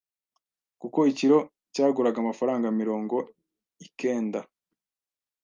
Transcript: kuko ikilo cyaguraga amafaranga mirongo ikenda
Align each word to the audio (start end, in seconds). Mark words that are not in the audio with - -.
kuko 0.81 0.99
ikilo 1.11 1.37
cyaguraga 1.73 2.17
amafaranga 2.21 2.67
mirongo 2.79 3.15
ikenda 3.85 4.39